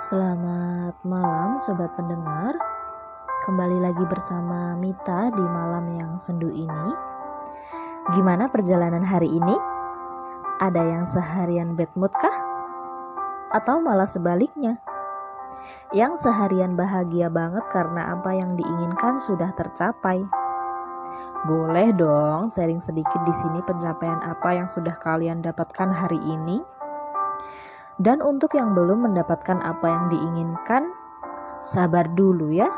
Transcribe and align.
Selamat 0.00 0.96
malam 1.04 1.60
sobat 1.60 1.92
pendengar 1.92 2.56
Kembali 3.44 3.84
lagi 3.84 4.00
bersama 4.08 4.72
Mita 4.72 5.28
di 5.28 5.44
malam 5.44 5.92
yang 5.92 6.16
sendu 6.16 6.48
ini 6.48 6.88
Gimana 8.16 8.48
perjalanan 8.48 9.04
hari 9.04 9.28
ini? 9.28 9.52
Ada 10.56 10.80
yang 10.88 11.04
seharian 11.04 11.76
bad 11.76 11.92
mood 12.00 12.16
kah? 12.16 12.32
Atau 13.52 13.84
malah 13.84 14.08
sebaliknya? 14.08 14.80
Yang 15.92 16.24
seharian 16.24 16.80
bahagia 16.80 17.28
banget 17.28 17.68
karena 17.68 18.16
apa 18.16 18.32
yang 18.32 18.56
diinginkan 18.56 19.20
sudah 19.20 19.52
tercapai 19.52 20.24
boleh 21.44 21.92
dong 21.92 22.48
sharing 22.48 22.80
sedikit 22.80 23.20
di 23.28 23.32
sini 23.36 23.60
pencapaian 23.68 24.20
apa 24.24 24.64
yang 24.64 24.68
sudah 24.68 24.96
kalian 24.96 25.44
dapatkan 25.44 25.92
hari 25.92 26.20
ini? 26.24 26.79
Dan 28.00 28.24
untuk 28.24 28.56
yang 28.56 28.72
belum 28.72 29.12
mendapatkan 29.12 29.60
apa 29.60 29.84
yang 29.84 30.08
diinginkan, 30.08 30.88
sabar 31.60 32.08
dulu 32.16 32.48
ya. 32.48 32.72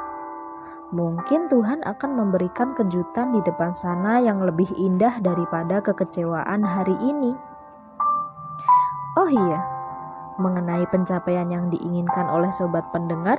Mungkin 0.91 1.47
Tuhan 1.47 1.87
akan 1.87 2.11
memberikan 2.19 2.75
kejutan 2.75 3.31
di 3.31 3.41
depan 3.47 3.73
sana 3.73 4.19
yang 4.19 4.43
lebih 4.43 4.67
indah 4.75 5.23
daripada 5.23 5.79
kekecewaan 5.79 6.67
hari 6.67 6.99
ini. 6.99 7.33
Oh 9.15 9.31
iya, 9.31 9.63
mengenai 10.43 10.85
pencapaian 10.91 11.49
yang 11.49 11.71
diinginkan 11.71 12.27
oleh 12.27 12.51
sobat 12.51 12.85
pendengar, 12.91 13.39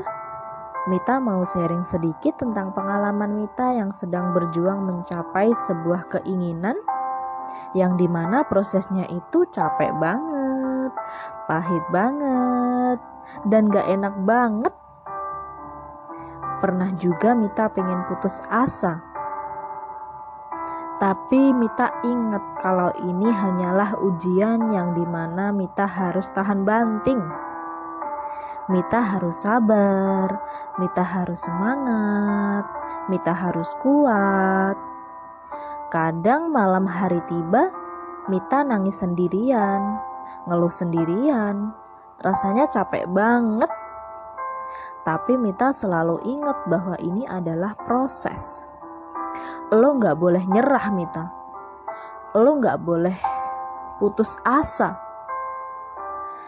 Mita 0.88 1.20
mau 1.20 1.44
sharing 1.44 1.84
sedikit 1.84 2.40
tentang 2.40 2.72
pengalaman 2.72 3.44
Mita 3.44 3.76
yang 3.76 3.92
sedang 3.92 4.32
berjuang 4.32 4.88
mencapai 4.88 5.52
sebuah 5.68 6.12
keinginan 6.12 6.76
yang 7.76 7.96
di 7.96 8.08
mana 8.08 8.44
prosesnya 8.44 9.08
itu 9.08 9.46
capek 9.52 9.92
banget 10.00 10.33
pahit 11.48 11.84
banget, 11.92 13.00
dan 13.48 13.68
gak 13.68 13.88
enak 13.88 14.16
banget. 14.24 14.74
Pernah 16.64 16.96
juga 16.96 17.36
Mita 17.36 17.68
pengen 17.68 18.08
putus 18.08 18.40
asa. 18.48 19.04
Tapi 21.04 21.52
Mita 21.52 21.92
ingat 22.08 22.64
kalau 22.64 22.88
ini 23.04 23.28
hanyalah 23.28 24.00
ujian 24.00 24.72
yang 24.72 24.96
di 24.96 25.04
mana 25.04 25.52
Mita 25.52 25.84
harus 25.84 26.32
tahan 26.32 26.64
banting. 26.64 27.20
Mita 28.72 29.04
harus 29.04 29.44
sabar, 29.44 30.32
Mita 30.80 31.04
harus 31.04 31.44
semangat, 31.44 32.64
Mita 33.12 33.36
harus 33.36 33.76
kuat. 33.84 34.80
Kadang 35.92 36.56
malam 36.56 36.88
hari 36.88 37.20
tiba, 37.28 37.68
Mita 38.32 38.64
nangis 38.64 39.04
sendirian 39.04 40.13
ngeluh 40.48 40.72
sendirian. 40.72 41.72
Rasanya 42.24 42.68
capek 42.70 43.08
banget. 43.12 43.72
Tapi 45.04 45.36
Mita 45.36 45.76
selalu 45.76 46.24
ingat 46.24 46.56
bahwa 46.72 46.96
ini 47.04 47.28
adalah 47.28 47.76
proses. 47.84 48.64
Lo 49.76 50.00
gak 50.00 50.16
boleh 50.16 50.44
nyerah 50.48 50.88
Mita. 50.96 51.26
Lo 52.40 52.56
gak 52.64 52.80
boleh 52.80 53.18
putus 54.00 54.40
asa. 54.48 54.96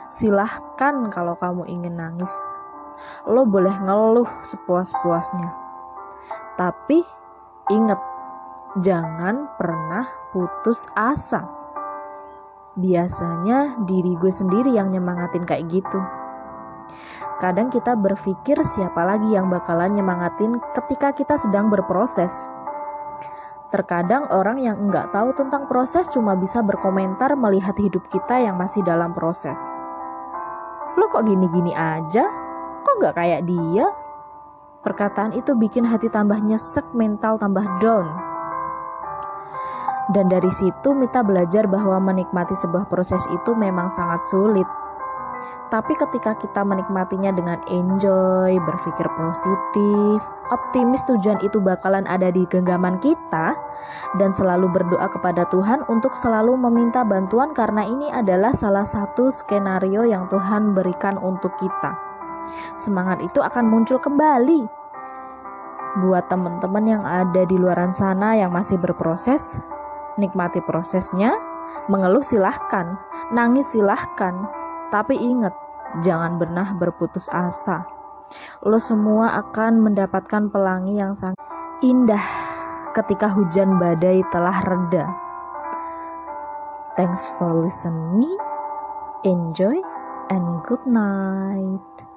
Silahkan 0.07 1.11
kalau 1.11 1.35
kamu 1.35 1.67
ingin 1.67 1.99
nangis. 1.99 2.31
Lo 3.27 3.43
boleh 3.43 3.75
ngeluh 3.83 4.29
sepuas-puasnya. 4.39 5.51
Tapi 6.55 7.03
ingat, 7.67 7.99
jangan 8.79 9.51
pernah 9.59 10.07
putus 10.31 10.87
asa 10.95 11.64
biasanya 12.75 13.79
diri 13.87 14.15
gue 14.19 14.31
sendiri 14.31 14.75
yang 14.75 14.91
nyemangatin 14.91 15.47
kayak 15.47 15.67
gitu. 15.71 15.99
Kadang 17.39 17.67
kita 17.67 17.99
berpikir 17.99 18.55
siapa 18.63 19.03
lagi 19.03 19.35
yang 19.35 19.51
bakalan 19.51 19.95
nyemangatin 19.95 20.55
ketika 20.75 21.11
kita 21.11 21.35
sedang 21.35 21.67
berproses. 21.67 22.31
Terkadang 23.73 24.31
orang 24.31 24.61
yang 24.61 24.77
enggak 24.79 25.11
tahu 25.11 25.35
tentang 25.35 25.67
proses 25.67 26.07
cuma 26.15 26.37
bisa 26.39 26.63
berkomentar 26.63 27.35
melihat 27.35 27.75
hidup 27.75 28.07
kita 28.07 28.39
yang 28.39 28.55
masih 28.55 28.79
dalam 28.87 29.11
proses. 29.11 29.57
Lo 30.95 31.11
kok 31.11 31.27
gini-gini 31.27 31.75
aja? 31.75 32.23
Kok 32.87 32.95
gak 33.03 33.19
kayak 33.19 33.43
dia? 33.43 33.91
Perkataan 34.85 35.35
itu 35.35 35.57
bikin 35.57 35.83
hati 35.83 36.07
tambah 36.07 36.39
nyesek, 36.39 36.85
mental 36.95 37.35
tambah 37.35 37.65
down. 37.83 38.34
Dan 40.13 40.29
dari 40.29 40.49
situ 40.53 40.93
Mita 40.93 41.25
belajar 41.25 41.65
bahwa 41.65 41.97
menikmati 41.97 42.53
sebuah 42.53 42.85
proses 42.85 43.25
itu 43.33 43.57
memang 43.57 43.89
sangat 43.89 44.21
sulit. 44.29 44.67
Tapi 45.73 45.97
ketika 45.97 46.37
kita 46.37 46.61
menikmatinya 46.61 47.33
dengan 47.33 47.57
enjoy, 47.65 48.53
berpikir 48.61 49.07
positif, 49.17 50.21
optimis 50.53 51.01
tujuan 51.09 51.41
itu 51.41 51.57
bakalan 51.57 52.05
ada 52.05 52.29
di 52.29 52.45
genggaman 52.45 53.01
kita, 53.01 53.57
dan 54.21 54.29
selalu 54.29 54.69
berdoa 54.69 55.09
kepada 55.09 55.49
Tuhan 55.49 55.81
untuk 55.89 56.13
selalu 56.13 56.53
meminta 56.53 57.01
bantuan 57.01 57.51
karena 57.57 57.81
ini 57.81 58.13
adalah 58.13 58.53
salah 58.53 58.85
satu 58.85 59.33
skenario 59.33 60.05
yang 60.05 60.29
Tuhan 60.29 60.77
berikan 60.77 61.17
untuk 61.17 61.57
kita. 61.57 61.97
Semangat 62.77 63.25
itu 63.25 63.41
akan 63.41 63.65
muncul 63.65 63.97
kembali. 63.97 64.69
Buat 66.05 66.29
teman-teman 66.29 66.85
yang 66.85 67.03
ada 67.03 67.41
di 67.41 67.57
luaran 67.57 67.89
sana 67.89 68.37
yang 68.37 68.53
masih 68.53 68.77
berproses, 68.77 69.57
Nikmati 70.15 70.63
prosesnya, 70.63 71.35
mengeluh 71.91 72.23
silahkan, 72.23 72.95
nangis 73.35 73.75
silahkan, 73.75 74.47
tapi 74.87 75.19
ingat, 75.19 75.51
jangan 75.99 76.39
pernah 76.39 76.71
berputus 76.79 77.27
asa. 77.35 77.83
Lo 78.63 78.79
semua 78.79 79.43
akan 79.43 79.83
mendapatkan 79.83 80.49
pelangi 80.49 80.97
yang 80.97 81.13
sangat 81.13 81.37
indah 81.83 82.23
ketika 82.95 83.27
hujan 83.27 83.75
badai 83.75 84.23
telah 84.31 84.63
reda. 84.63 85.05
Thanks 86.95 87.27
for 87.35 87.51
listening, 87.51 88.39
enjoy, 89.27 89.75
and 90.31 90.63
good 90.63 90.81
night. 90.87 92.14